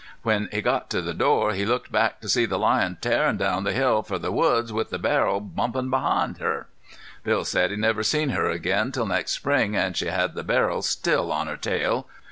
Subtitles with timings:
[0.23, 3.65] When he got to the door he looked back to see the lion tearin' down
[3.65, 6.65] the hill fer the woods with the barrel bumpin' behind her.
[7.23, 10.81] Bill said he never seen her again till next spring, an' she had the barrel
[10.81, 12.07] still on her tail.